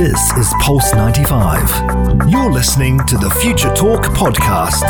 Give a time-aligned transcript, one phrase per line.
[0.00, 2.30] This is Pulse 95.
[2.30, 4.80] You're listening to the Future Talk podcast.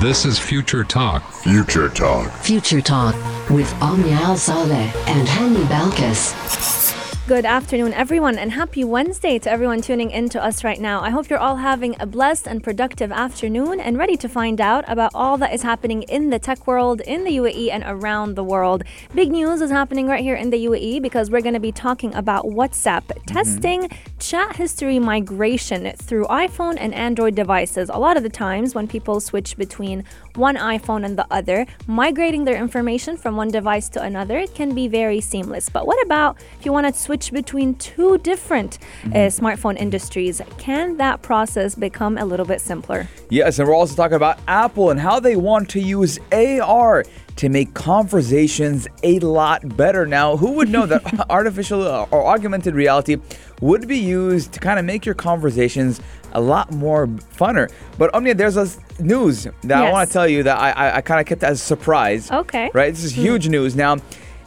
[0.00, 1.30] This is Future Talk.
[1.30, 2.32] Future Talk.
[2.38, 3.14] Future Talk
[3.50, 6.83] with Omnia Al Saleh and Hani Balkis.
[7.26, 11.00] Good afternoon, everyone, and happy Wednesday to everyone tuning in to us right now.
[11.00, 14.84] I hope you're all having a blessed and productive afternoon and ready to find out
[14.88, 18.44] about all that is happening in the tech world, in the UAE, and around the
[18.44, 18.82] world.
[19.14, 22.14] Big news is happening right here in the UAE because we're going to be talking
[22.14, 23.24] about WhatsApp mm-hmm.
[23.24, 27.88] testing chat history migration through iPhone and Android devices.
[27.88, 30.04] A lot of the times, when people switch between
[30.34, 34.88] one iPhone and the other, migrating their information from one device to another can be
[34.88, 35.70] very seamless.
[35.70, 40.40] But what about if you want to switch between two different uh, smartphone industries?
[40.58, 43.08] Can that process become a little bit simpler?
[43.30, 47.04] Yes, and we're also talking about Apple and how they want to use AR
[47.36, 50.06] to make conversations a lot better.
[50.06, 53.16] Now, who would know that artificial uh, or augmented reality
[53.60, 56.00] would be used to kind of make your conversations
[56.32, 57.70] a lot more funner?
[57.98, 58.68] But Omnia, there's a
[59.00, 61.60] news that I want to tell you that I, I, I kind of kept as
[61.60, 62.30] a surprise.
[62.30, 62.70] Okay.
[62.72, 62.92] Right?
[62.92, 63.74] This is huge news.
[63.74, 63.96] Now,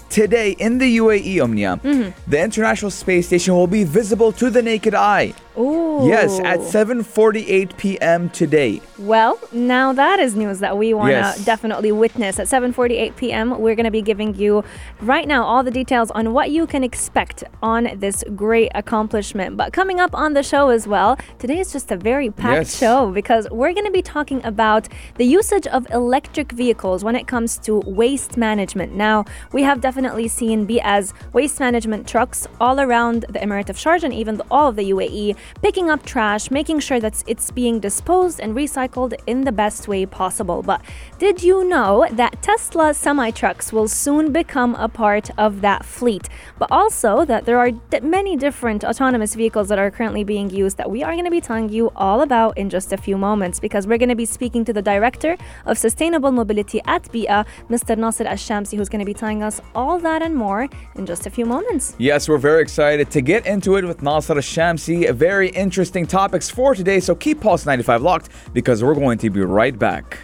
[0.10, 2.30] today in the UAE, Omnia, mm-hmm.
[2.30, 5.34] the International Space Station will be visible to the naked eye.
[5.58, 6.06] Ooh.
[6.08, 8.30] Yes, at 7:48 p.m.
[8.30, 8.82] today.
[9.00, 11.46] Well, now that is news that we want to Yes.
[11.46, 12.40] definitely witness.
[12.40, 14.64] At 7:48 p.m., we're going to be giving you
[15.02, 19.58] right now all the details on what you can expect on this great accomplishment.
[19.58, 22.78] But coming up on the show as well, today is just a very packed Yes.
[22.78, 27.28] show because we're going to be talking about the usage of electric vehicles when it
[27.28, 28.94] comes to waste management.
[28.94, 34.04] Now, we have definitely seen Bee'ah's waste management trucks all around the Emirate of Sharjah
[34.04, 37.80] and even the, all of the UAE picking up trash, making sure that it's being
[37.80, 40.62] disposed and recycled in the best way possible.
[40.64, 40.82] But
[41.20, 46.30] did you know that Tesla semi trucks will soon become a part of that fleet?
[46.58, 50.90] But also that there are many different autonomous vehicles that are currently being used that
[50.90, 53.86] we are going to be telling you all about in just a few moments because
[53.88, 57.98] we're going to be speaking to the director of sustainable mobility at Bee'ah, Mr.
[57.98, 61.30] Nasir Ashamsi, who's going to be telling us all that and more in just a
[61.30, 61.96] few moments.
[61.98, 65.14] Yes, we're very excited to get into it with Nasir Shamsi.
[65.14, 69.42] Very interesting topics for today, so keep Pulse 95 locked because we're going to be
[69.42, 70.18] right back.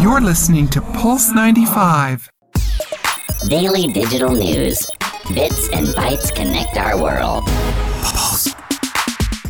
[0.00, 2.28] You're listening to Pulse 95.
[3.48, 4.86] Daily digital news.
[5.32, 7.44] Bits and bytes connect our world.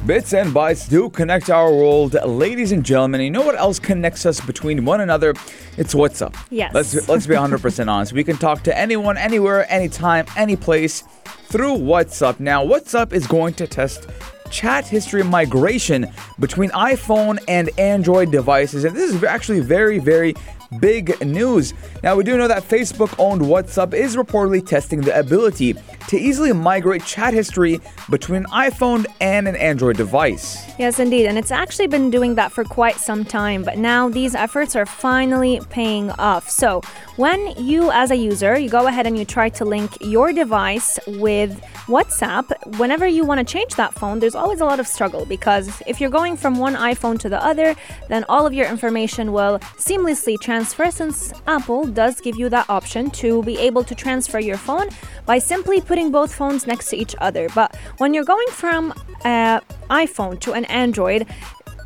[0.06, 3.20] Bits and bytes do connect our world, ladies and gentlemen.
[3.22, 5.34] You know what else connects us between one another?
[5.76, 6.37] It's WhatsApp.
[6.48, 6.72] Yes.
[6.72, 8.12] Let's let's be 100% honest.
[8.12, 11.03] We can talk to anyone, anywhere, anytime, any place
[11.48, 12.38] through WhatsApp.
[12.38, 14.06] Now, WhatsApp is going to test
[14.46, 20.34] chat history migration between iPhone and Android devices, and this is actually very, very
[20.81, 21.75] big news.
[22.03, 25.75] Now, we do know that Facebook owned WhatsApp is reportedly testing the ability
[26.09, 30.59] to easily migrate chat history between an iPhone and an Android device.
[30.78, 31.26] Yes, indeed.
[31.26, 34.87] And it's actually been doing that for quite some time, but now these efforts are
[34.87, 36.49] finally paying off.
[36.49, 36.82] So,
[37.16, 40.99] when you, as a user, you go ahead and you try to link your device
[41.06, 45.25] with WhatsApp, whenever you want to change that phone, there's always a lot of struggle
[45.25, 47.75] because if you're going from one iPhone to the other,
[48.09, 53.11] then all of your information will seamlessly transfer since Apple does give you that option
[53.22, 54.89] to be able to transfer your phone
[55.27, 57.49] by simply putting both phones next to each other.
[57.55, 58.93] But when you're going from
[59.25, 61.27] uh, iPhone to an Android,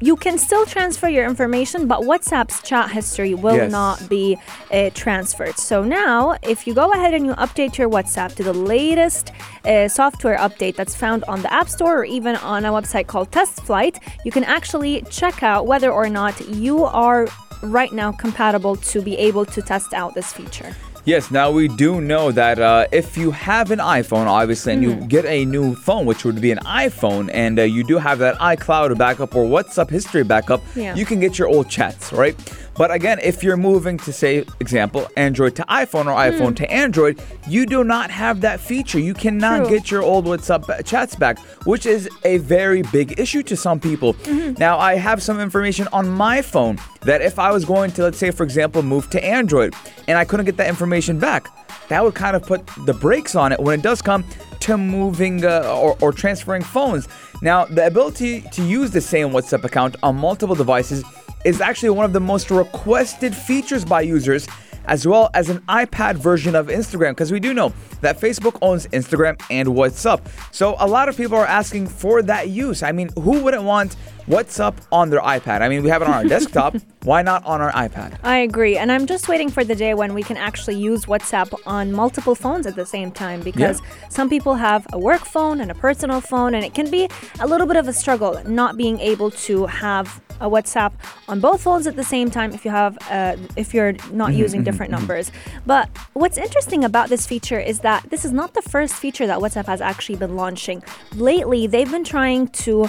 [0.03, 3.71] you can still transfer your information, but WhatsApp's chat history will Yes.
[3.71, 4.39] not be
[4.73, 5.59] uh, transferred.
[5.59, 9.33] So now, if you go ahead and you update your WhatsApp to the latest
[9.67, 13.31] uh, software update that's found on the App Store or even on a website called
[13.31, 17.29] Test Flight, you can actually check out whether or not you are
[17.63, 20.75] right now compatible to be able to test out this feature.
[21.07, 25.01] Yes, now we do know that uh, if you have an iPhone, obviously, and Mm-hmm.
[25.03, 28.19] you get a new phone, which would be an iPhone, and uh, you do have
[28.19, 30.95] that iCloud backup or WhatsApp history backup, Yeah.
[30.95, 32.37] you can get your old chats, right?
[32.81, 36.31] But again, if you're moving to, say, example, Android to iPhone or Hmm.
[36.31, 38.99] iPhone to Android, you do not have that feature.
[38.99, 39.69] You cannot True.
[39.69, 44.15] get your old WhatsApp chats back, which is a very big issue to some people.
[44.15, 44.55] Mm-hmm.
[44.59, 48.17] Now, I have some information on my phone that if I was going to, let's
[48.17, 49.75] say, for example, move to Android
[50.09, 51.49] and I couldn't get that information back,
[51.91, 54.25] that would kind of put the brakes on it when it does come
[54.61, 57.09] to moving uh, or, or transferring phones.
[57.43, 61.05] Now, the ability to use the same WhatsApp account on multiple devices
[61.45, 64.47] is actually one of the most requested features by users,
[64.87, 68.87] as well as an iPad version of Instagram, because we do know that Facebook owns
[68.89, 70.21] Instagram and WhatsApp.
[70.53, 72.83] So a lot of people are asking for that use.
[72.83, 73.97] I mean, who wouldn't want
[74.31, 75.61] WhatsApp on their iPad.
[75.61, 76.77] I mean, we have it on our desktop.
[77.03, 78.17] Why not on our iPad?
[78.23, 78.77] I agree.
[78.77, 82.37] And I'm just waiting for the day when we can actually use WhatsApp on multiple
[82.37, 86.21] phones at the same time because some people have a work phone and a personal
[86.21, 87.09] phone, and it can be
[87.41, 90.93] a little bit of a struggle not being able to have a WhatsApp
[91.29, 94.39] on both phones at the same time if you have uh, if you're not mm-hmm,
[94.39, 95.01] using mm-hmm, different mm-hmm.
[95.01, 95.33] numbers.
[95.67, 99.41] But what's interesting about this feature is that this is not the first feature that
[99.41, 100.83] WhatsApp has actually been launching.
[101.15, 102.89] Lately, they've been trying to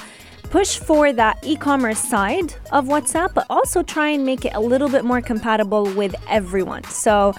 [0.51, 4.89] push for that e-commerce side of WhatsApp, but also try and make it a little
[4.89, 6.83] bit more compatible with everyone.
[6.83, 7.33] So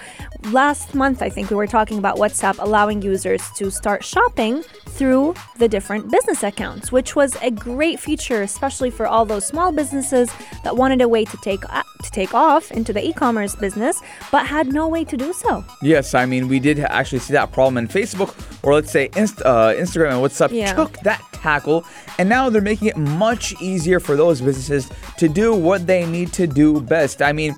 [0.51, 5.35] last month, I think we were talking about WhatsApp allowing users to start shopping through
[5.57, 10.31] the different business accounts, which was a great feature, especially for all those small businesses
[10.63, 14.01] that wanted a way to take uh, to take off into the e-commerce business,
[14.31, 15.63] but had no way to do so.
[15.81, 19.41] Yes, I mean, we did actually see that problem in Facebook, or let's say Inst-
[19.43, 20.73] uh, Instagram and WhatsApp Yeah.
[20.73, 21.85] took that tackle,
[22.19, 26.33] and now they're making it much easier for those businesses to do what they need
[26.33, 27.21] to do best.
[27.21, 27.55] I mean,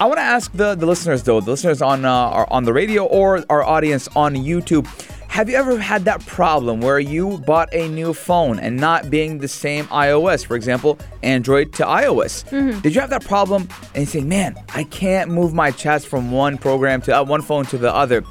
[0.00, 3.04] I want to ask the, the listeners though, the listeners on uh, on the radio
[3.04, 4.86] or our audience on YouTube.
[5.28, 9.38] Have you ever had that problem where you bought a new phone and not being
[9.38, 12.48] the same iOS, for example, Android to iOS?
[12.82, 16.32] Did you have that problem and you say, man, I can't move my chats from
[16.32, 18.24] one program to uh, one phone to the other?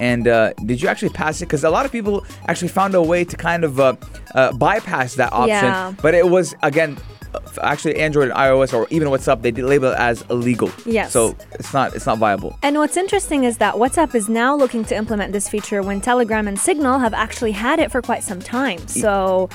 [0.00, 1.44] And uh, did you actually pass it?
[1.46, 3.94] Because a lot of people actually found a way to kind of uh,
[4.34, 5.48] uh, bypass that option.
[5.50, 5.94] Yeah.
[6.02, 6.96] But it was, again,
[7.34, 10.70] uh, actually Android and iOS or even WhatsApp, they label it as illegal.
[10.86, 11.12] Yes.
[11.12, 12.58] So it's not it's not viable.
[12.62, 16.48] And what's interesting is that WhatsApp is now looking to implement this feature when Telegram
[16.48, 18.80] and Signal have actually had it for quite some time.
[18.88, 19.48] So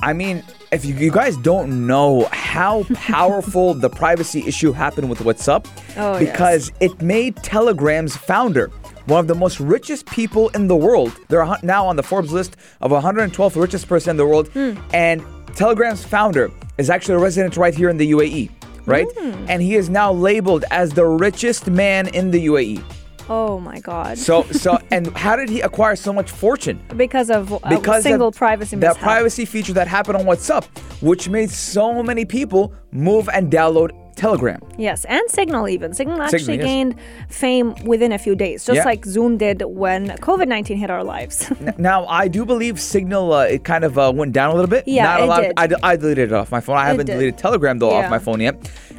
[0.00, 5.20] I mean, if you, you guys don't know how powerful the privacy issue happened with
[5.20, 5.66] WhatsApp,
[5.96, 6.30] Oh, yes.
[6.30, 8.70] because it made Telegram's founder
[9.06, 11.12] one of the most richest people in the world.
[11.28, 14.72] They're now on the Forbes list of 112th richest person in the world, Hmm.
[14.92, 15.22] and
[15.54, 18.50] Telegram's founder is actually a resident right here in the UAE,
[18.86, 19.06] right?
[19.16, 19.46] Hmm.
[19.48, 22.82] And he is now labeled as the richest man in the UAE.
[23.30, 24.18] Oh my God.
[24.18, 26.78] So, so, and how did he acquire so much fortune?
[26.96, 29.02] because of a because single of privacy that mishap.
[29.02, 30.64] privacy feature that happened on WhatsApp,
[31.00, 34.60] which made so many people move and download Telegram.
[34.78, 35.92] Yes, and Signal even.
[35.94, 36.64] Signal actually yes.
[36.64, 36.94] gained
[37.28, 38.84] fame within a few days, just Yeah.
[38.84, 41.50] like Zoom did when COVID 19 hit our lives.
[41.78, 44.86] Now, I do believe Signal uh, it kind of uh, went down a little bit.
[44.86, 45.40] Yeah, Not a it lot.
[45.42, 45.52] did.
[45.56, 46.76] I, d- I deleted it off my phone.
[46.76, 47.12] I haven't did.
[47.14, 48.04] deleted Telegram though Yeah.
[48.04, 48.56] off my phone yet.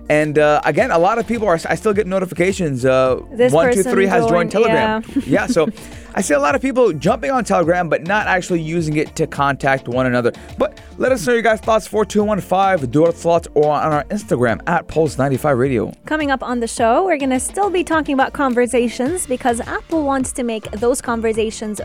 [0.10, 1.58] And uh, again, a lot of people are.
[1.68, 2.86] I still get notifications.
[2.86, 5.04] Uh, This one, two, has joined joined- Telegram.
[5.26, 5.48] Yeah.
[5.48, 5.68] so
[6.18, 9.28] I see a lot of people jumping on Telegram, but not actually using it to
[9.28, 10.32] contact one another.
[10.58, 11.88] But let us know your guys' thoughts.
[11.88, 12.90] Four two one five.
[12.90, 15.92] Do it slots or on our Instagram at Pulse ninety five Radio.
[16.06, 20.04] Coming up on the show, we're going to still be talking about conversations because Apple
[20.04, 21.82] wants to make those conversations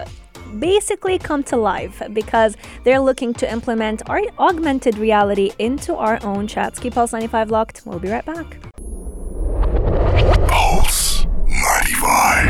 [0.61, 6.47] basically come to life because they're looking to implement our augmented reality into our own
[6.47, 6.79] chats.
[6.79, 7.83] Keep Pulse 95 locked.
[7.85, 8.59] We'll be right back.
[10.47, 12.50] Pulse 95.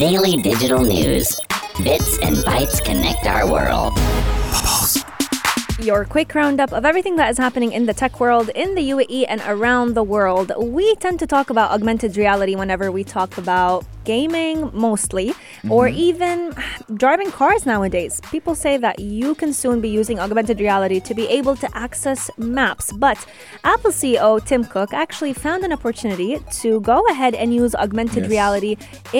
[0.00, 1.36] Daily digital news.
[1.84, 3.92] Bits and bytes connect our world.
[5.78, 9.26] Your quick roundup of everything that is happening in the tech world, in the UAE,
[9.28, 10.52] and around the world.
[10.56, 14.56] We tend to talk about augmented reality whenever we talk about gaming,
[14.88, 15.28] mostly,
[15.74, 16.36] or even
[17.02, 18.12] driving cars nowadays.
[18.34, 22.20] People say that you can soon be using augmented reality to be able to access
[22.58, 22.86] maps.
[23.04, 23.18] But
[23.72, 26.30] Apple CEO Tim Cook actually found an opportunity
[26.62, 28.30] to go ahead and use augmented Yes.
[28.36, 28.72] reality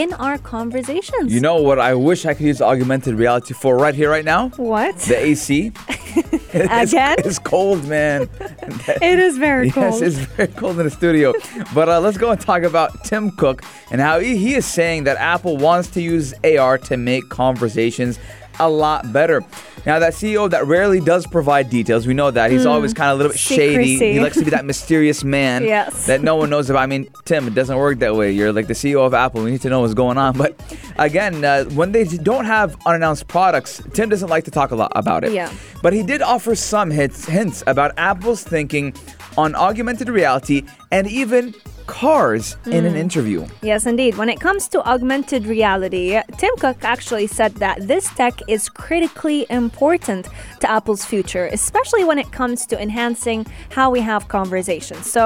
[0.02, 1.26] in our conversations.
[1.36, 1.78] You know what?
[1.90, 4.42] I wish I could use augmented reality for right here, right now.
[4.74, 4.96] what?
[5.10, 5.72] The AC.
[6.52, 7.16] It's- Again?
[7.28, 8.18] It's cold, man.
[9.10, 10.02] it is very Yes, cold.
[10.06, 11.32] it's very cold in the studio.
[11.78, 13.62] but uh, let's go and talk about Tim Cook
[13.92, 18.18] and how he, he is saying that Apple wants to use AR to make conversations
[18.58, 19.44] a lot better.
[19.84, 22.50] Now, that CEO that rarely does provide details, we know that.
[22.50, 23.96] He's always kind of a little bit shady.
[23.98, 24.04] Hmm.
[24.04, 26.06] He likes to be that mysterious man Yes.
[26.06, 26.80] that no one knows about.
[26.80, 28.32] I mean, Tim, it doesn't work that way.
[28.32, 29.42] You're like the CEO of Apple.
[29.44, 30.38] We need to know what's going on.
[30.38, 30.58] But
[30.98, 34.92] again, uh, when they don't have unannounced products, Tim doesn't like to talk a lot
[34.94, 35.32] about it.
[35.32, 35.52] Yeah.
[35.82, 38.94] But he did offer some hints about Apple's thinking
[39.36, 41.54] on augmented reality and even
[41.90, 42.90] cars in Hmm.
[42.90, 43.40] an interview.
[43.62, 44.12] Yes, indeed.
[44.20, 46.06] When it comes to augmented reality,
[46.40, 50.28] Tim Cook actually said that this tech is critically important
[50.60, 53.40] to Apple's future, especially when it comes to enhancing
[53.76, 55.04] how we have conversations.
[55.16, 55.22] So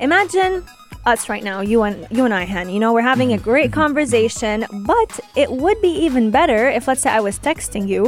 [0.00, 0.64] imagine
[1.04, 2.68] us right now, you and you and I, Han.
[2.74, 7.02] You know, we're having a great conversation, but it would be even better if, let's
[7.02, 8.02] say, I was texting you,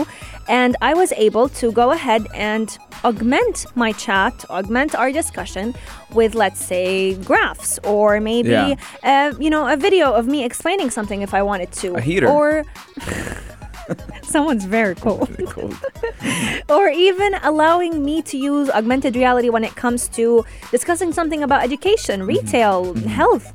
[0.49, 2.67] and I was able to go ahead and
[3.05, 5.75] augment my chat, augment our discussion
[6.14, 8.75] with, let's say, graphs or maybe Yeah.
[9.02, 11.95] uh, you know, a video of me explaining something if I wanted to.
[11.97, 12.28] A heater.
[12.28, 12.64] Or
[14.23, 15.28] Someone's very cold.
[15.31, 15.75] Very Cold.
[16.69, 21.62] or even allowing me to use augmented reality when it comes to discussing something about
[21.62, 23.52] education, retail, health.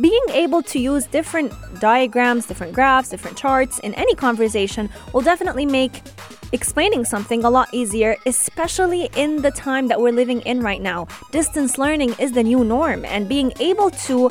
[0.00, 5.66] Being able to use different diagrams, different graphs, different charts in any conversation will definitely
[5.66, 6.02] make
[6.52, 11.08] explaining something a lot easier, especially in the time that we're living in right now.
[11.32, 14.30] Distance learning is the new norm, and being able to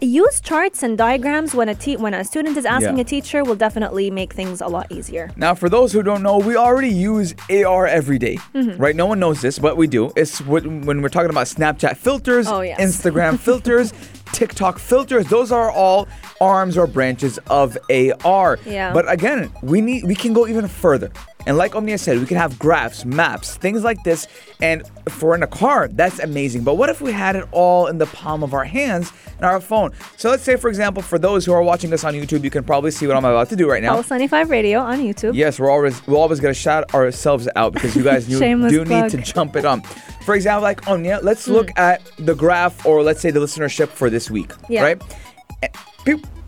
[0.00, 3.00] use charts and diagrams when a te- when a student is asking Yeah.
[3.02, 5.32] a teacher will definitely make things a lot easier.
[5.36, 8.80] Now, for those who don't know, we already use AR every day, Mm-hmm.
[8.80, 8.94] right?
[8.94, 10.12] No one knows this, but we do.
[10.14, 12.78] It's when we're talking about Snapchat filters, Oh, yes.
[12.80, 13.92] Instagram filters,
[14.32, 15.26] TikTok filters.
[15.26, 16.08] Those are all
[16.40, 17.76] arms or branches of
[18.24, 18.58] AR.
[18.64, 18.92] Yeah.
[18.92, 21.10] But again, we need we can go even further.
[21.46, 24.26] And like Omnia said, we can have graphs, maps, things like this.
[24.60, 26.62] And for in a car, that's amazing.
[26.62, 29.58] But what if we had it all in the palm of our hands in our
[29.58, 29.92] phone?
[30.18, 32.64] So let's say, for example, for those who are watching us on YouTube, you can
[32.64, 33.94] probably see what I'm about to do right now.
[33.94, 35.34] Pulse 95 Radio on YouTube.
[35.34, 39.08] Yes, we're always we're always gonna shout ourselves out because you guys do, do need
[39.10, 39.80] to jump it on.
[40.26, 41.52] For example, like Omnia, let's Hmm.
[41.52, 44.52] look at the graph or let's say the listenership for this week.
[44.68, 44.82] Yeah.
[44.82, 45.02] Right?
[45.62, 45.68] Eh,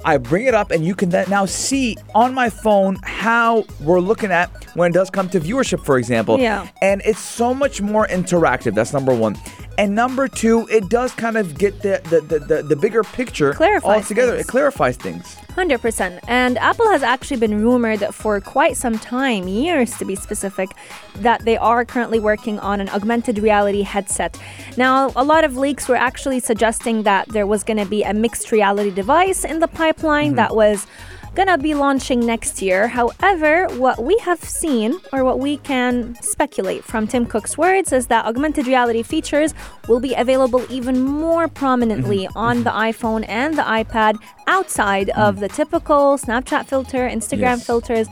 [0.05, 4.01] I bring it up and you can then now see on my phone how we're
[4.01, 6.39] looking at when it does come to viewership, for example.
[6.39, 6.69] Yeah.
[6.81, 8.75] And it's so much more interactive.
[8.75, 9.37] That's number one.
[9.81, 13.55] And number two, it does kind of get the the, the, the, the bigger picture
[13.55, 14.33] Clarifies all together.
[14.33, 14.45] things.
[14.45, 15.37] It clarifies things.
[15.57, 16.21] 100%.
[16.29, 20.71] And Apple has actually been rumored for quite some time, years to be specific,
[21.17, 24.39] that they are currently working on an augmented reality headset.
[24.77, 28.13] Now, a lot of leaks were actually suggesting that there was going to be a
[28.13, 30.37] mixed reality device in the pipeline mm-hmm.
[30.37, 30.87] that was
[31.35, 32.89] gonna be launching next year.
[32.89, 38.09] However, what we have seen or what we can speculate from Tim Cook's words is
[38.09, 39.55] that augmented reality features
[39.89, 42.39] will be available even more prominently mm-hmm.
[42.39, 42.91] on the mm-hmm.
[42.91, 45.41] iPhone and the iPad outside of mm.
[45.41, 47.67] the typical Snapchat filter, Instagram Yes.
[47.67, 48.09] filters.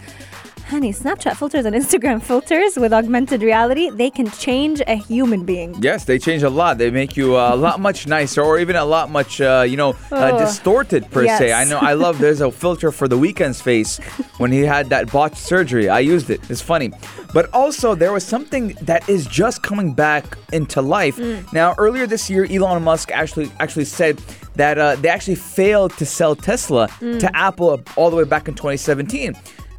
[0.68, 5.74] Hani, Snapchat filters and Instagram filters with augmented reality, they can change a human being.
[5.80, 6.76] Yes, they change a lot.
[6.76, 9.76] They make you uh, a lot much nicer, or even a lot much, uh, you
[9.78, 10.38] know, uh, Oh.
[10.38, 11.52] distorted per se.
[11.54, 11.78] I know.
[11.78, 12.18] I love.
[12.18, 13.96] There's a filter for the Weeknd's face
[14.36, 15.88] when he had that botched surgery.
[15.88, 16.40] I used it.
[16.50, 16.92] It's funny,
[17.32, 21.50] but also there was something that is just coming back into life Mm.
[21.52, 21.74] now.
[21.78, 24.20] Earlier this year, Elon Musk actually actually said
[24.56, 27.18] that uh, they actually failed to sell Tesla Mm.
[27.20, 29.34] to Apple all the way back in 2017.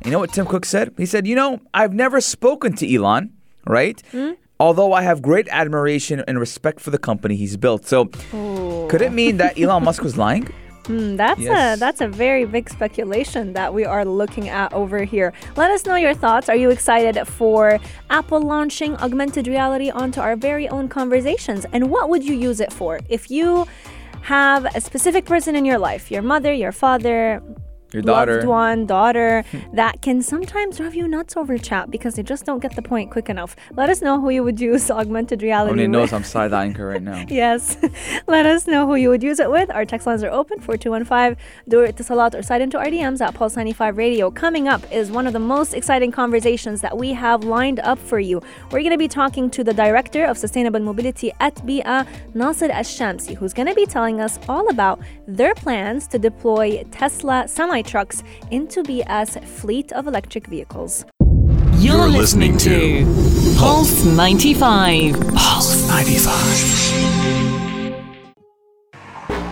[0.05, 0.93] You know what Tim Cook said?
[0.97, 3.31] He said, "You know, I've never spoken to Elon,
[3.67, 4.01] right?
[4.11, 4.31] Hmm?
[4.59, 7.85] Although I have great admiration and respect for the company he's built.
[7.85, 8.05] So,
[8.89, 10.47] could it mean that Elon Musk was lying?
[10.89, 11.77] Hmm, that's Yes.
[11.77, 15.33] a that's a very big speculation that we are looking at over here.
[15.55, 16.49] Let us know your thoughts.
[16.49, 17.77] Are you excited for
[18.09, 21.67] Apple launching augmented reality onto our very own conversations?
[21.73, 23.01] And what would you use it for?
[23.07, 23.67] If you
[24.23, 27.43] have a specific person in your life, your mother, your father,
[27.91, 28.35] Your daughter.
[28.35, 29.43] loved one, daughter,
[29.73, 33.11] that can sometimes drive you nuts over chat because they just don't get the point
[33.11, 33.55] quick enough.
[33.75, 36.87] Let us know who you would use augmented reality Only knows I'm side eyeing her
[36.87, 37.25] right now.
[37.39, 37.77] Yes.
[38.27, 39.69] Let us know who you would use it with.
[39.71, 41.37] Our text lines are open 4215.
[41.67, 44.29] Do it to Salat or slide into our DMs at Pulse 95 Radio.
[44.31, 48.19] Coming up is one of the most exciting conversations that we have lined up for
[48.19, 48.41] you.
[48.71, 52.83] We're going to be talking to the Director of Sustainable Mobility at Bee'ah, Nasir Al
[52.83, 57.78] Shamsi, who's going to be telling us all about their plans to deploy Tesla semi
[57.83, 61.05] trucks into Bee'ah's fleet of electric vehicles.
[61.73, 63.05] You're, listening, to
[63.57, 65.19] Pulse 95.
[65.35, 66.89] Pulse 95.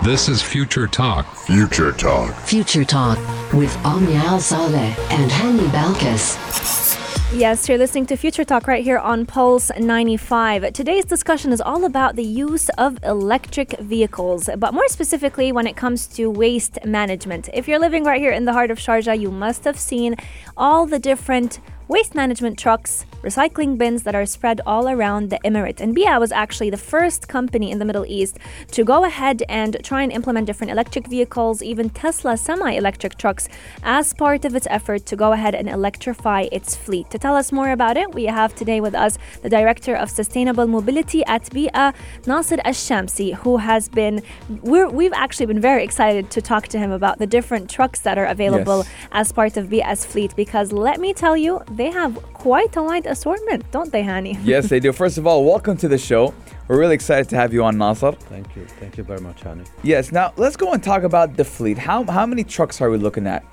[0.04, 1.26] This is Future Talk.
[1.36, 2.34] Future Talk.
[2.36, 3.18] Future Talk
[3.54, 6.87] with Omnia Al Saleh and Hani Balkis.
[7.34, 10.72] Yes, you're listening to Future Talk right here on Pulse 95.
[10.72, 15.76] Today's discussion is all about the use of electric vehicles, but more specifically when it
[15.76, 17.50] comes to waste management.
[17.54, 20.16] If you're living right here in the heart of Sharjah, you must have seen
[20.56, 25.80] all the different waste management trucks, recycling bins that are spread all around the Emirate.
[25.82, 28.38] And Bee'ah was actually the first company in the Middle East
[28.72, 33.50] to go ahead and try and implement different electric vehicles, even Tesla semi electric trucks,
[33.84, 37.10] as part of its effort to go ahead and electrify its fleet.
[37.12, 40.68] To tell us more about it, we have today with us the Director of Sustainable
[40.68, 41.94] Mobility at Bee'ah,
[42.26, 44.22] Nasir Al Shamsi, who has been,
[44.62, 48.18] we're, we've actually been very excited to talk to him about the different trucks that
[48.18, 48.88] are available Yes.
[49.12, 53.06] as part of Bee'ah's fleet because let me tell you, they have quite a wide
[53.06, 54.40] assortment, don't they, Hani?
[54.44, 54.92] yes, they do.
[54.94, 56.34] First of all, welcome to the show.
[56.68, 58.12] We're really excited to have you on, Nasir.
[58.12, 58.66] Thank you.
[58.80, 59.66] Thank you very much, Hani.
[59.84, 61.78] Yes, now let's go and talk about the fleet.
[61.78, 63.44] How, how many trucks are we looking at?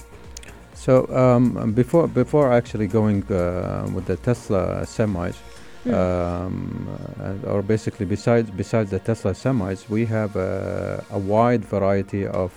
[0.74, 5.36] So um, before before actually going uh, with the Tesla semis,
[5.86, 6.88] um,
[7.20, 12.50] uh, or basically besides besides the Tesla semis, we have uh, a wide variety of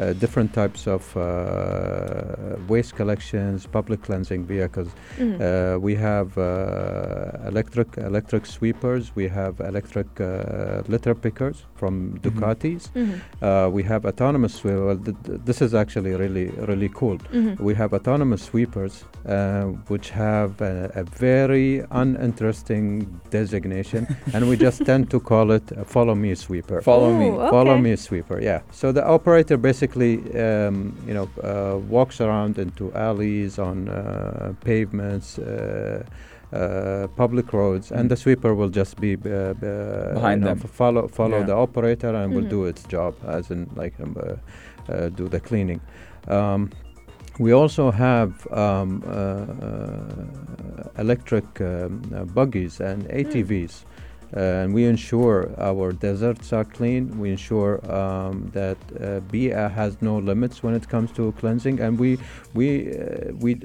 [0.00, 4.88] uh, different types of uh, waste collections, public cleansing vehicles.
[5.20, 9.12] Uh, we have uh, electric electric sweepers.
[9.14, 12.88] We have electric uh, litter pickers from Ducatis.
[13.42, 14.54] Uh, we have autonomous.
[14.54, 17.18] swe- Well, th- th- this is actually really really cool.
[17.58, 24.84] We have autonomous sweepers, uh, which have a, a very uninteresting designation, and we just
[24.84, 26.80] tend to call it a follow me sweeper.
[26.82, 27.28] Follow me.
[27.28, 28.60] Ooh, Follow me sweeper, yeah.
[28.70, 35.38] So the operator basically, um, you know, uh, walks around into alleys, on uh, pavements,
[35.38, 36.02] uh,
[36.52, 40.60] uh, public roads, and the sweeper will just be uh, uh, Behind you know, them.
[40.64, 41.46] f- follow follow Yeah.
[41.46, 42.50] the operator and will Mhm.
[42.50, 45.80] do its job, as in like um, uh, uh, do the cleaning.
[46.28, 46.70] Um,
[47.38, 53.84] we also have um, uh, uh, electric um, uh, buggies and ATVs.
[53.84, 53.86] Uh,
[54.32, 57.18] and we ensure our deserts are clean.
[57.18, 61.98] We ensure um, that uh, Bee'ah has no limits when it comes to cleansing, and
[61.98, 62.18] we
[62.54, 63.60] we uh, we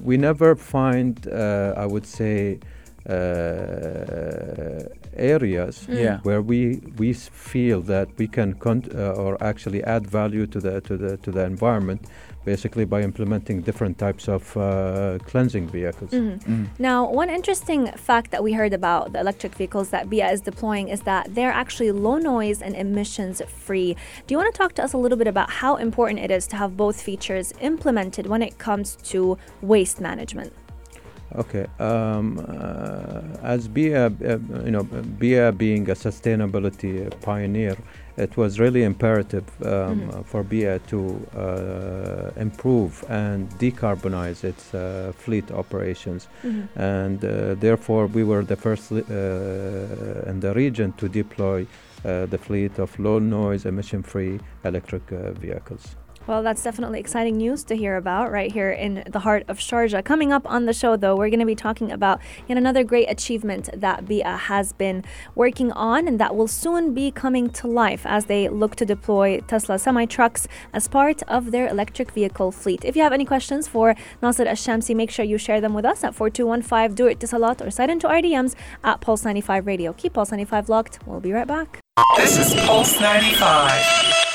[0.00, 2.58] we never find, uh, I would say,
[3.08, 4.82] uh,
[5.16, 6.20] areas Yeah.
[6.22, 10.80] where we we feel that we can con- uh, or actually add value to the
[10.82, 12.00] to the to the environment,
[12.52, 16.10] basically by implementing different types of uh, cleansing vehicles.
[16.10, 16.64] Mm-hmm.
[16.78, 20.86] Now, one interesting fact that we heard about the electric vehicles that Bee'ah is deploying
[20.88, 23.36] is that they're actually low noise and emissions
[23.66, 23.90] free.
[24.24, 26.46] Do you want to talk to us a little bit about how important it is
[26.52, 30.52] to have both features implemented when it comes to waste management?
[31.36, 31.66] Okay.
[31.78, 37.76] Um, uh, as Bee'ah, uh, you know, Bee'ah being a sustainability pioneer,
[38.16, 41.00] it was really imperative um, uh, for Bee'ah to
[41.36, 46.28] uh, improve and decarbonize its uh, fleet operations,
[46.76, 51.66] and uh, therefore we were the first li- uh, in the region to deploy
[52.04, 55.94] uh, the fleet of low noise, emission-free electric uh, vehicles.
[56.28, 60.04] Well, that's definitely exciting news to hear about right here in the heart of Sharjah.
[60.04, 63.10] Coming up on the show, though, we're going to be talking about yet another great
[63.10, 68.04] achievement that Bee'ah has been working on and that will soon be coming to life
[68.04, 72.84] as they look to deploy Tesla semi trucks as part of their electric vehicle fleet.
[72.84, 75.86] If you have any questions for Nasir Al Shamsi, make sure you share them with
[75.86, 79.94] us at 4215 Do It Salat or slide into our DMs at Pulse 95 Radio.
[79.94, 80.98] Keep Pulse 95 locked.
[81.06, 81.80] We'll be right back.
[82.18, 84.27] This is Pulse 95.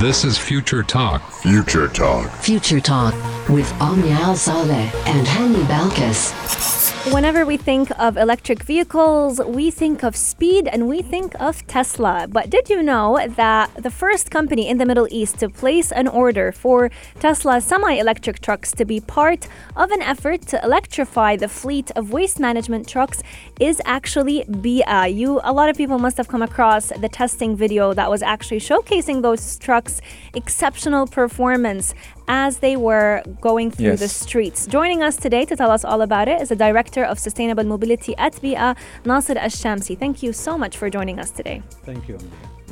[0.00, 1.20] This is Future Talk.
[1.30, 2.30] Future Talk.
[2.36, 3.12] Future Talk
[3.50, 6.89] with Omnia Al Saleh and Hani Balkis.
[7.06, 12.26] Whenever we think of electric vehicles, we think of speed and we think of Tesla.
[12.28, 16.08] But did you know that the first company in the Middle East to place an
[16.08, 21.48] order for Tesla semi electric trucks to be part of an effort to electrify the
[21.48, 23.22] fleet of waste management trucks
[23.58, 25.12] is actually Bee'ah?
[25.12, 28.60] You, a lot of people must have come across the testing video that was actually
[28.60, 30.02] showcasing those trucks'
[30.34, 31.94] exceptional performance
[32.30, 34.68] as they were going through the streets.
[34.68, 38.16] Joining us today to tell us all about it is the Director of Sustainable Mobility
[38.18, 39.98] at Bee'ah, Nasir Ash-Shamsi.
[39.98, 41.60] Thank you so much for joining us today.
[41.82, 42.18] Thank you.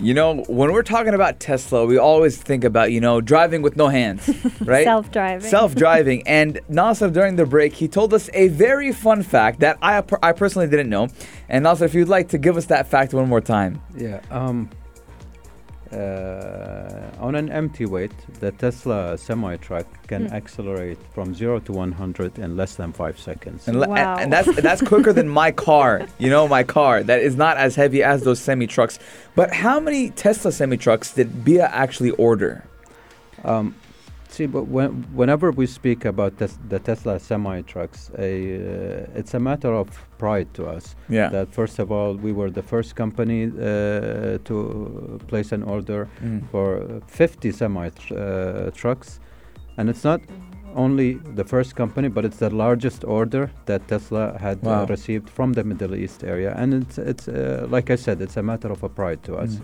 [0.00, 3.76] You know, when we're talking about Tesla, we always think about, you know, driving with
[3.76, 4.84] no hands, right?
[4.84, 5.50] Self-driving.
[5.50, 6.22] Self-driving.
[6.28, 10.30] and Nasir, during the break, he told us a very fun fact that I, I
[10.34, 11.08] personally didn't know.
[11.48, 13.82] And Nasir, if you'd like to give us that fact one more time.
[13.96, 14.20] Yeah.
[14.30, 14.70] Um,
[15.92, 20.34] uh, on an empty weight, the Tesla semi truck can Hmm.
[20.34, 23.68] accelerate from zero to 100 in less than five seconds.
[23.68, 24.16] And, le- and- Wow.
[24.18, 26.06] and that's that's quicker than my car.
[26.18, 28.98] You know, my car that is not as heavy as those semi trucks.
[29.34, 32.64] But how many Tesla semi trucks did Bee'ah actually order?
[33.44, 33.74] Um,
[34.38, 39.34] see, but when, whenever we speak about tes- the Tesla semi trucks, a, uh, it's
[39.34, 39.86] a matter of
[40.18, 40.84] pride to us.
[41.08, 41.28] Yeah.
[41.36, 46.40] That first of all, we were the first company uh, to place an order Mm.
[46.50, 46.68] for
[47.06, 49.20] 50 semi tr- uh, trucks,
[49.76, 50.20] and it's not
[50.76, 54.82] only the first company, but it's the largest order that Tesla had Wow.
[54.82, 58.36] uh, received from the Middle East area, and it's it's uh, like I said, it's
[58.36, 59.50] a matter of a pride to us.
[59.56, 59.62] Mm.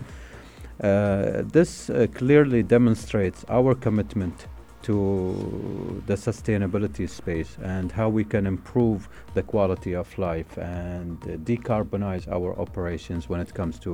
[0.83, 4.47] Uh, this uh, clearly demonstrates our commitment
[4.85, 11.27] to the sustainability space and how we can improve the quality of life and uh,
[11.51, 13.91] decarbonize our operations when it comes to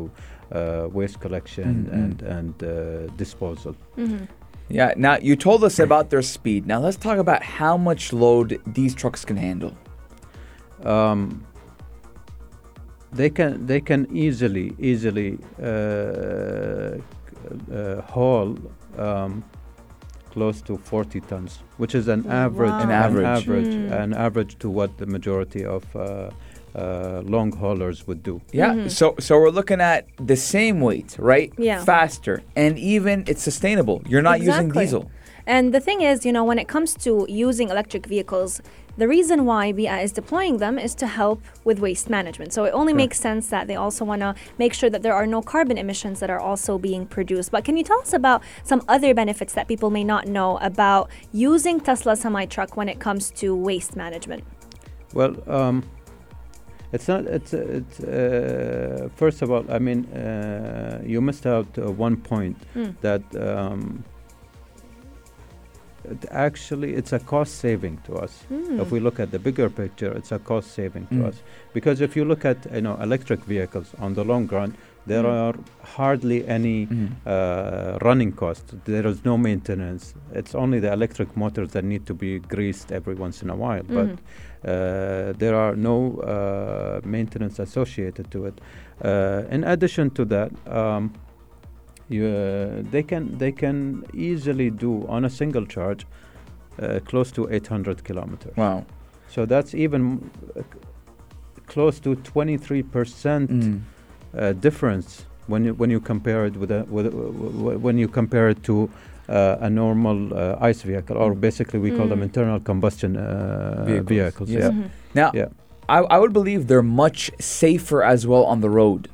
[0.52, 1.94] uh, waste collection Mhm.
[1.94, 2.70] and and uh,
[3.18, 3.74] disposal.
[3.98, 4.28] Mhm.
[4.70, 4.94] Yeah.
[4.98, 6.66] Now you told us about their speed.
[6.66, 9.74] Now let's talk about how much load these trucks can handle.
[10.84, 11.44] Um,
[13.14, 16.98] they can they can easily easily uh,
[17.78, 18.56] uh, haul
[18.98, 19.44] um,
[20.32, 22.80] close to 40 tons, which is an average Wow.
[22.82, 23.26] An average.
[23.26, 24.02] average, Mm.
[24.04, 26.30] an average to what the majority of uh,
[26.74, 28.40] uh, long haulers would do.
[28.54, 28.88] Yeah.
[28.88, 31.52] So so we're looking at the same weight, right?
[31.58, 31.84] Yeah.
[31.84, 33.98] Faster, and even it's sustainable.
[34.08, 34.86] You're not using Exactly.
[34.86, 35.04] diesel.
[35.48, 38.62] And the thing is, you know, when it comes to using electric vehicles,
[38.98, 42.54] the reason why Bee'ah is deploying them is to help with waste management.
[42.54, 45.26] So it only makes sense that they also want to make sure that there are
[45.26, 47.52] no carbon emissions that are also being produced.
[47.52, 51.10] But can you tell us about some other benefits that people may not know about
[51.32, 54.44] using Tesla semi truck when it comes to waste management?
[55.14, 55.84] Well, um,
[56.94, 57.26] it's not.
[57.26, 57.54] It's.
[57.54, 58.00] It's.
[58.02, 62.96] Uh, first of all, I mean, uh, you missed out uh, one point Mm.
[63.02, 64.04] that um,
[66.06, 68.44] it actually it's a cost saving to us.
[68.52, 68.80] Mm.
[68.82, 71.26] If we look at the bigger picture, it's a cost saving to Mm.
[71.28, 71.42] us
[71.74, 74.76] because if you look at you know electric vehicles on the long run,
[75.08, 75.34] there Mm.
[75.42, 75.56] are
[75.98, 77.10] hardly any Mhm.
[77.26, 78.74] uh, running costs.
[78.86, 80.14] There is no maintenance.
[80.34, 83.84] It's only the electric motors that need to be greased every once in a while,
[83.88, 84.18] but Mhm.
[84.64, 88.62] uh, there are no uh, maintenance associated to it.
[89.04, 91.12] Uh, in addition to that, um,
[92.14, 96.06] you, uh, they can they can easily do on a single charge
[96.82, 98.56] uh, close to 800 kilometers.
[98.58, 98.86] Wow.
[99.30, 100.62] So that's even uh,
[101.68, 103.80] close to 23 percent Mm.
[104.38, 107.98] uh, difference when you when you compare it with a with a, w- w- when
[107.98, 108.90] you compare it to
[109.30, 112.24] uh, a normal uh, ICE vehicle or basically we call them Mm.
[112.30, 114.50] internal combustion uh, Vehicles, vehicles.
[114.50, 114.64] yes.
[114.64, 114.72] Yeah.
[114.72, 114.90] Mhm.
[115.16, 115.48] Now, Yeah.
[115.90, 119.08] I, I would believe they're much safer as well on the road,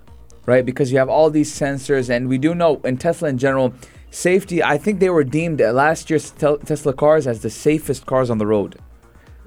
[0.47, 0.65] right?
[0.65, 3.73] Because you have all these sensors, and we do know in Tesla in general,
[4.09, 4.63] safety.
[4.63, 8.39] I think they were deemed uh, last year's Tesla cars as the safest cars on
[8.39, 8.71] the road.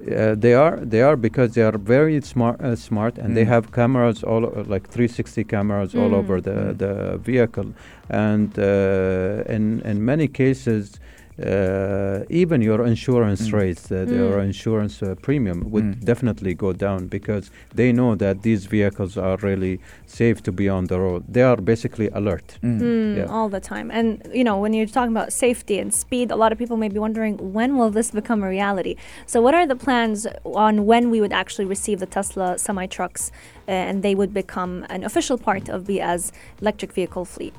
[0.01, 3.53] Uh, they are they are because they are very smart uh, smart and they Mm.
[3.55, 4.41] have cameras all
[4.73, 6.19] like 360 cameras all Mm.
[6.21, 6.77] over the, Mm.
[6.83, 6.93] the
[7.31, 7.69] vehicle
[8.09, 10.99] and uh, in in many cases
[11.41, 13.53] uh, even your insurance Mm.
[13.59, 14.45] rates uh, your Mm.
[14.51, 16.05] insurance uh, premium would Mm.
[16.11, 20.83] definitely go down because they know that these vehicles are really safe to be on
[20.91, 23.25] the road they are basically alert Mm, Yeah.
[23.35, 23.87] all the time.
[23.99, 24.07] And,
[24.39, 26.99] you know, when you're talking about safety and speed, a lot of people may be
[26.99, 28.93] wondering when will this become a reality?
[29.31, 30.19] So, what are the plans
[30.65, 33.31] on when we would actually receive the Tesla semi trucks
[33.67, 37.53] uh, and they would become an official part of Bee'ah's electric vehicle fleet?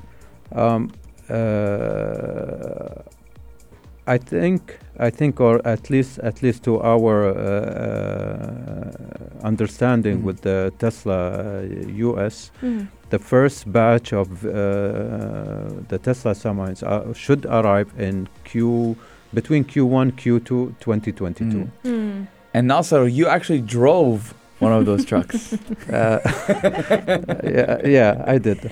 [0.63, 0.81] Um,
[1.29, 3.01] uh,
[4.05, 8.91] I think, I think, or at least, at least to our uh, uh,
[9.47, 10.23] understanding Mhm.
[10.23, 12.87] with the Tesla uh, US, Mm.
[13.09, 14.49] the first batch of uh,
[15.87, 18.95] the Tesla semis uh, should arrive in Q
[19.33, 21.45] between Q1 Q2 2022.
[21.45, 21.67] Mm.
[21.85, 22.27] Mm.
[22.53, 25.53] And also, you actually drove one of those trucks.
[25.93, 26.19] Uh,
[27.43, 28.59] yeah, yeah, I did.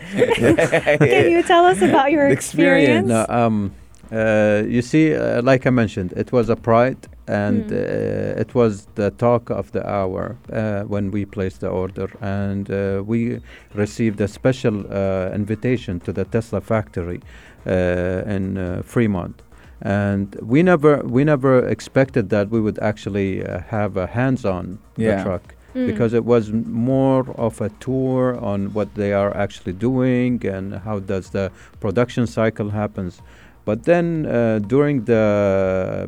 [1.00, 3.06] Can you tell us about your experience.
[3.06, 3.08] experience?
[3.08, 3.72] No, um,
[4.12, 7.72] uh, you see, uh, like I mentioned, it was a pride, and Mm.
[7.72, 12.70] uh, it was the talk of the hour uh, when we placed the order, and
[12.70, 13.40] uh, we
[13.74, 17.20] received a special uh, invitation to the Tesla factory
[17.66, 19.42] uh, in uh, Fremont.
[19.84, 25.16] And we never, we never expected that we would actually uh, have a hands-on Yeah.
[25.18, 25.86] the truck Mm.
[25.86, 31.00] because it was more of a tour on what they are actually doing and how
[31.00, 33.22] does the production cycle happens
[33.66, 35.26] but then uh, during the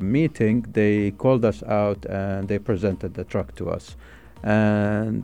[0.01, 3.95] meeting they called us out and they presented the truck to us
[4.43, 5.23] and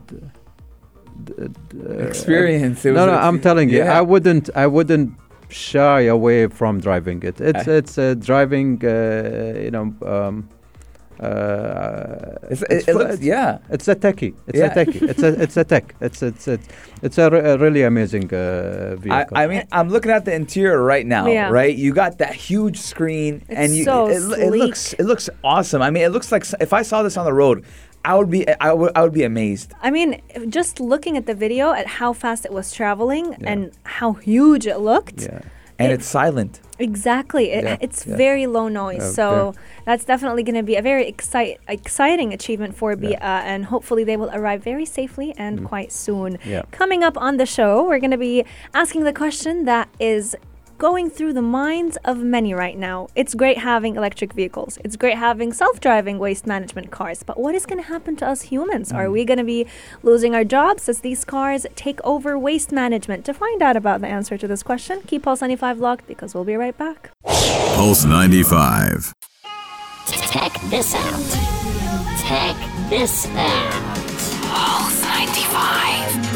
[1.24, 2.84] d- uh, Experience.
[2.84, 5.10] It no was no a- i'm telling you i wouldn't i wouldn't
[5.48, 7.78] shy away from driving it it's Uh.
[7.78, 8.92] it's uh, driving uh,
[9.66, 10.48] you know um,
[11.20, 13.58] uh, It's, it's it, it looks, it's- yeah.
[13.70, 14.34] it's a techie.
[14.48, 14.66] It's Yeah.
[14.72, 15.02] a techie.
[15.10, 15.94] It's a it's a tech.
[16.00, 16.66] It's it's it's
[17.02, 18.38] it's a, re- a really amazing uh,
[18.92, 19.36] I, vehicle.
[19.36, 21.48] I mean, I'm looking at the interior right now, Yeah.
[21.50, 21.74] right?
[21.84, 25.28] You got that huge screen, It's and you, so it, lo- it looks it looks
[25.44, 25.80] awesome.
[25.82, 27.64] I mean, it looks like if I saw this on the road,
[28.04, 29.72] I would be I would I would be amazed.
[29.82, 34.12] I mean, just looking at the video at how fast it was traveling and how
[34.14, 35.22] huge it looked.
[35.22, 35.40] yeah.
[35.78, 36.60] And It- it's silent.
[36.80, 37.50] Exactly.
[37.50, 38.16] It, Yeah, it's yeah.
[38.16, 39.02] very low noise.
[39.02, 43.66] Uh, so that's definitely going to be a very excite, exciting achievement for Bee'ah, and
[43.66, 46.38] hopefully they will arrive very safely and quite soon.
[46.44, 46.62] Yeah.
[46.70, 50.36] Coming up on the show, we're going to be asking the question that is
[50.80, 53.06] going through the minds of many right now.
[53.14, 54.78] It's great having electric vehicles.
[54.82, 57.22] It's great having self-driving waste management cars.
[57.22, 58.90] But what is going to happen to us humans?
[58.90, 59.12] Are mm.
[59.12, 59.66] we going to be
[60.02, 63.26] losing our jobs as these cars take over waste management?
[63.26, 66.44] To find out about the answer to this question, keep Pulse 95 locked because we'll
[66.44, 67.10] be right back.
[67.24, 69.12] Pulse 95.
[70.06, 71.30] Check this out.
[72.26, 72.56] Check
[72.88, 73.72] this out.
[74.48, 76.29] Pulse 95.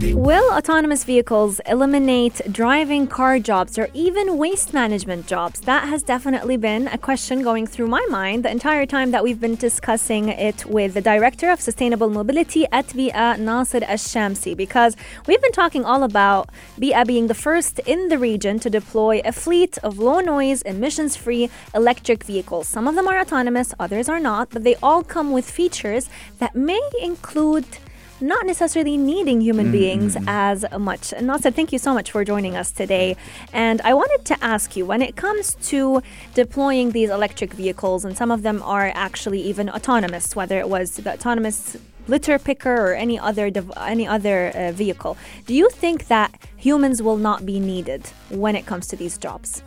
[0.00, 5.60] Will autonomous vehicles eliminate driving car jobs or even waste management jobs?
[5.62, 9.40] That has definitely been a question going through my mind the entire time that we've
[9.40, 14.94] been discussing it with the Director of Sustainable Mobility at Bee'ah, Nasir Al-Shamsi, because
[15.26, 19.32] we've been talking all about Bee'ah being the first in the region to deploy a
[19.32, 22.68] fleet of low noise, emissions free electric vehicles.
[22.68, 26.08] Some of them are autonomous, others are not, but they all come with features
[26.38, 27.66] that may include
[28.20, 31.12] not necessarily needing human beings as much.
[31.12, 33.16] And Nasir, thank you so much for joining us today.
[33.52, 36.02] And I wanted to ask you when it comes to
[36.34, 40.96] deploying these electric vehicles, and some of them are actually even autonomous, whether it was
[40.96, 41.76] the autonomous
[42.08, 45.16] litter picker or any other dev- any other uh, vehicle.
[45.46, 49.62] Do you think that humans will not be needed when it comes to these jobs?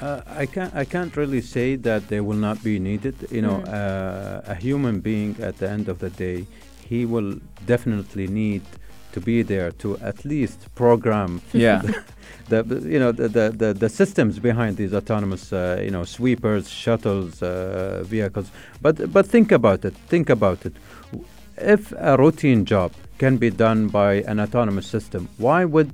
[0.00, 0.74] Uh, I can't.
[0.74, 3.14] I can't really say that they will not be needed.
[3.30, 3.72] You know, Mm.
[3.72, 6.46] uh, a human being at the end of the day,
[6.88, 8.62] he will definitely need
[9.12, 11.40] to be there to at least program.
[11.52, 11.82] Yeah.
[12.48, 16.68] the, the you know the, the, the, systems behind these autonomous uh, you know sweepers,
[16.68, 18.50] shuttles, uh, vehicles.
[18.82, 19.94] But but think about it.
[20.08, 20.74] Think about it.
[21.56, 25.92] If a routine job can be done by an autonomous system, why would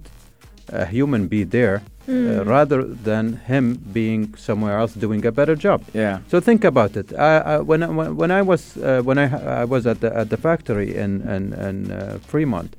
[0.69, 5.83] a human be there uh, rather than him being somewhere else doing a better job?
[5.93, 6.21] Yeah.
[6.29, 7.13] So think about it.
[7.13, 10.17] I, I, when, I, when when I was uh, when I, I was at the
[10.17, 12.75] at the factory in in, in uh, Fremont,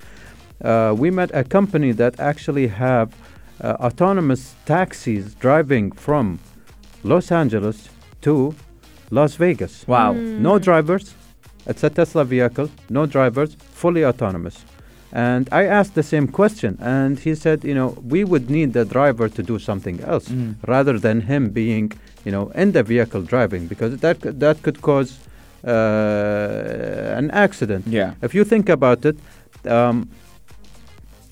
[0.63, 3.13] uh, we met a company that actually have
[3.63, 6.39] uh, autonomous taxis driving from
[7.03, 7.89] Los Angeles
[8.21, 8.55] to
[9.11, 9.87] Las Vegas.
[9.87, 10.13] Wow.
[10.13, 11.13] No drivers.
[11.67, 12.69] It's a Tesla vehicle.
[12.89, 13.55] No drivers.
[13.55, 14.65] Fully autonomous.
[15.13, 18.85] And I asked the same question, and he said, you know, we would need the
[18.85, 20.55] driver to do something else Mm.
[20.67, 21.91] rather than him being,
[22.25, 25.11] you know, in the vehicle driving because that that could cause
[25.67, 27.83] uh, an accident.
[27.87, 28.13] Yeah.
[28.21, 29.17] If you think about it,
[29.77, 30.09] um,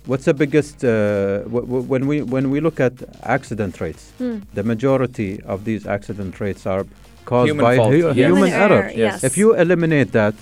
[0.09, 0.89] what's the biggest uh,
[1.53, 4.03] w- w- when we when we look at accident rates?
[4.17, 4.37] Hmm.
[4.53, 6.83] The majority of these accident rates are
[7.25, 8.15] caused Human by fault, hu- yes.
[8.15, 8.81] human Human error.
[8.83, 9.23] error, yes.
[9.23, 10.35] If you eliminate that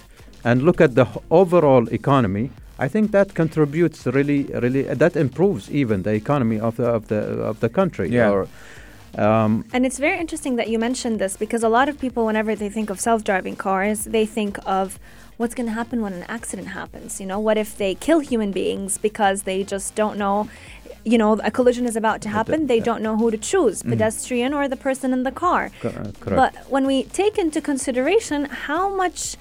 [0.44, 4.84] and look at the h- overall economy, I think that contributes really, really.
[4.84, 8.10] that improves even the economy of the of the of the country.
[8.10, 8.30] Yeah.
[8.32, 8.48] Or,
[9.18, 12.56] um, And it's very interesting that you mentioned this because a lot of people, whenever
[12.56, 15.00] they think of self driving cars, they think of
[15.38, 17.20] what's going to happen when an accident happens.
[17.20, 20.50] You know, what if they kill human beings because they just don't know,
[21.04, 24.54] you know, a collision is about to happen, they don't know who to choose, pedestrian
[24.54, 25.72] or the person in the car.
[25.82, 26.36] co- uh, correct.
[26.42, 29.38] But when we take into consideration how much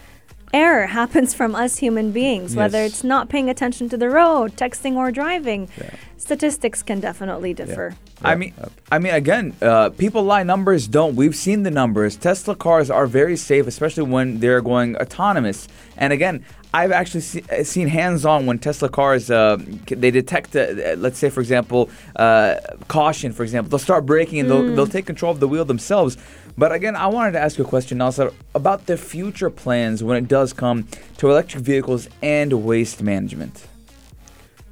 [0.56, 4.94] error happens from us human beings, whether it's not paying attention to the road, texting
[4.96, 5.68] or driving,
[6.16, 7.94] statistics can definitely differ.
[8.22, 8.54] I mean,
[8.90, 10.42] I mean, again, uh, people lie.
[10.42, 11.14] Numbers don't.
[11.14, 12.16] We've seen the numbers.
[12.16, 15.68] Tesla cars are very safe, especially when they're going autonomous.
[15.98, 20.60] And again, I've actually see, uh, seen hands-on when Tesla cars uh, they detect, uh,
[20.60, 22.56] uh, let's say, for example, uh,
[22.88, 23.32] caution.
[23.32, 26.16] For example, they'll start braking and they'll, they'll take control of the wheel themselves.
[26.58, 30.16] But again, I wanted to ask you a question, Nasir, about the future plans when
[30.22, 30.86] it does come
[31.18, 33.66] to electric vehicles and waste management.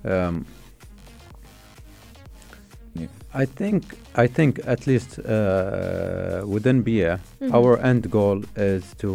[0.04, 0.46] Um,
[2.96, 3.08] Yeah.
[3.34, 3.82] I think
[4.14, 7.52] I think at least uh, within Bee'ah, Mhm.
[7.52, 9.10] our end goal is to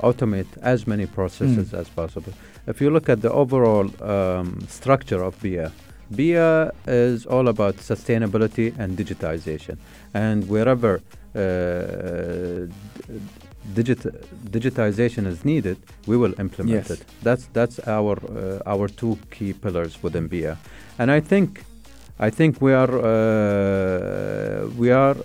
[0.00, 1.80] automate as many processes Mm.
[1.80, 2.32] as possible.
[2.66, 5.70] If you look at the overall um, structure of Bee'ah,
[6.16, 9.76] Bee'ah is all about sustainability and digitization,
[10.12, 11.00] and wherever
[11.34, 12.66] uh,
[13.74, 14.14] digit-
[14.50, 16.90] digitization is needed, we will implement Yes.
[16.90, 17.04] it.
[17.22, 20.56] That's that's our uh, our two key pillars within Bee'ah,
[20.98, 21.64] and I think
[22.18, 25.16] I think we are uh, we are.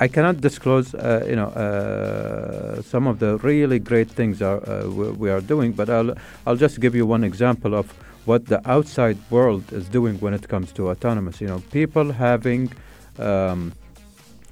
[0.00, 4.88] I cannot disclose, uh, you know, uh, some of the really great things are uh,
[4.88, 6.14] we, we are doing, but I'll
[6.46, 7.92] I'll just give you one example of
[8.24, 11.40] what the outside world is doing when it comes to autonomous.
[11.40, 12.70] You know, people having
[13.18, 13.72] um,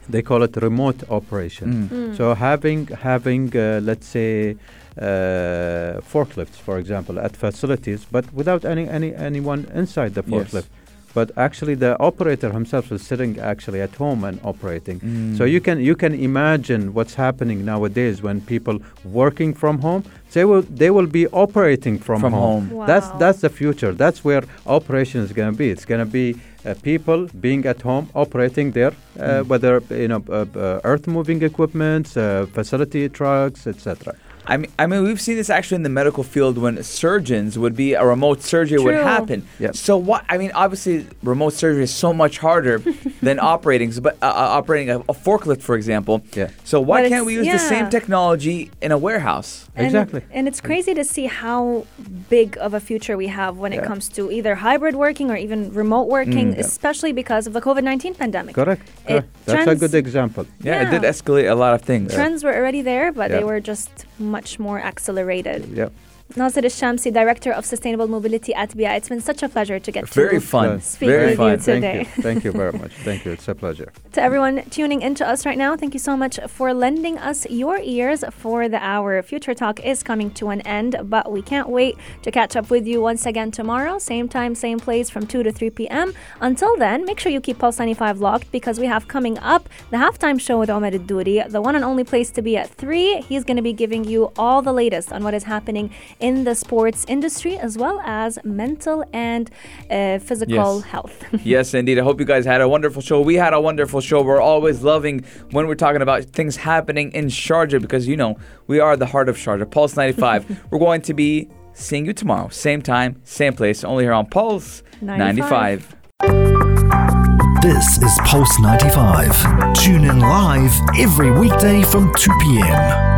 [0.09, 1.89] they call it remote operation.
[1.89, 2.17] Mm.
[2.17, 4.57] So having having uh, let's say
[4.99, 10.23] uh, forklifts, for example, at facilities, but without any any anyone inside the
[10.63, 10.86] Yes.
[11.16, 11.35] Forklift.
[11.35, 15.00] But actually, the operator himself is sitting actually at home and operating.
[15.37, 15.50] So Mm.
[15.55, 20.02] you can you can imagine what's happening nowadays when people working from home
[20.33, 22.64] they will they will be operating from, From home.
[22.87, 23.18] That's Wow.
[23.18, 23.92] that's the future.
[24.05, 25.68] That's where operation is going to be.
[25.74, 26.26] It's going to be
[26.66, 29.48] uh, people being at home operating there, uh, Mm.
[29.50, 32.22] whether you know uh, uh, earth moving equipment, uh,
[32.59, 34.12] facility trucks, etc.
[34.47, 37.75] I mean, I mean, we've seen this actually in the medical field when surgeons would
[37.77, 39.47] be a remote surgery would happen.
[39.59, 39.77] Yep.
[39.77, 40.25] So what?
[40.29, 42.79] I mean, obviously, remote surgery is so much harder
[43.23, 46.23] than operating, but uh, uh, operating a, a forklift, for example.
[46.35, 46.51] Yeah.
[46.65, 49.69] So why But can't we use the same technology in a warehouse?
[49.75, 50.23] And- Exactly.
[50.31, 51.87] And it's crazy to see how
[52.29, 55.73] big of a future we have when it comes to either hybrid working or even
[55.73, 56.59] remote working, Mm.
[56.59, 58.55] especially because of the COVID 19 pandemic.
[58.55, 58.83] Correct.
[59.07, 59.29] Correct.
[59.45, 60.47] That's a good example.
[60.61, 62.13] Yeah, it did escalate a lot of things.
[62.15, 63.91] Trends were already there, but they were just
[64.37, 65.66] much more accelerated.
[65.81, 65.92] Yep.
[66.35, 68.97] Nasir Shamsi, Director of Sustainable Mobility at Bee'ah.
[68.97, 70.81] It's been such a pleasure to get Very to fun.
[70.81, 71.51] speak Very with fun.
[71.53, 71.99] you Thank today.
[72.01, 72.23] you.
[72.23, 72.93] Thank you very much.
[73.05, 73.33] Thank you.
[73.33, 73.93] It's a pleasure.
[74.17, 77.79] To everyone tuning into us right now, thank you so much for lending us your
[77.83, 79.23] ears for the hour.
[79.23, 82.87] Future Talk is coming to an end, but we can't wait to catch up with
[82.87, 86.15] you once again tomorrow, same time, same place from 2 to 3 p.m.
[86.41, 89.99] Until then, make sure you keep Pulse 95 locked because we have coming up the
[89.99, 93.21] halftime show with Omar Duri, the one and only place to be at 3.
[93.21, 96.55] He's going to be giving you all the latest on what is happening in the
[96.55, 99.50] sports industry as well as mental and
[99.90, 100.85] uh, physical Yes.
[100.85, 101.24] health.
[101.44, 101.98] yes, indeed.
[101.98, 103.20] I hope you guys had a wonderful show.
[103.20, 104.22] We had a wonderful show.
[104.22, 108.81] We're always loving when we're talking about things happening in Sharjah because, you know, we
[108.81, 109.70] are the heart of Sharjah.
[109.70, 110.66] Pulse 95.
[110.70, 112.48] we're going to be seeing you tomorrow.
[112.48, 115.94] Same time, same place, only here on Pulse 95.
[116.22, 117.62] 95.
[117.62, 119.74] This is Pulse 95.
[119.74, 123.15] Tune in live every weekday from 2 p.m.